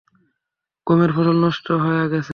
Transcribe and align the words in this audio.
গমের 0.87 1.11
ফসল 1.15 1.37
নষ্ট 1.45 1.67
হয়া 1.83 2.05
গেসে। 2.07 2.29